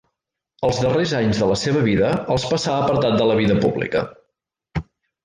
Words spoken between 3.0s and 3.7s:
de la vida